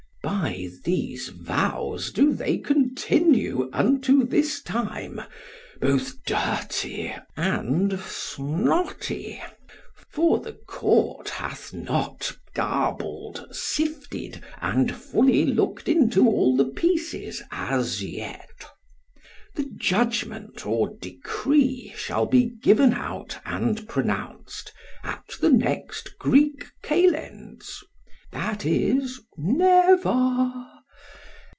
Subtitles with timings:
[0.23, 5.19] By these vows do they continue unto this time
[5.79, 9.41] both dirty and snotty;
[10.11, 18.03] for the court hath not garbled, sifted, and fully looked into all the pieces as
[18.03, 18.65] yet.
[19.55, 24.71] The judgment or decree shall be given out and pronounced
[25.03, 27.83] at the next Greek kalends,
[28.33, 30.49] that is, never.